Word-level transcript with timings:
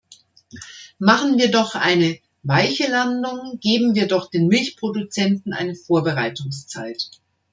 Machen 0.97 1.37
wir 1.37 1.51
doch 1.51 1.75
eine 1.75 2.17
"weiche 2.41 2.89
Landung", 2.89 3.59
geben 3.59 3.93
wir 3.93 4.07
doch 4.07 4.31
den 4.31 4.47
Milchproduzenten 4.47 5.53
eine 5.53 5.75
Vorbereitungszeit. 5.75 7.07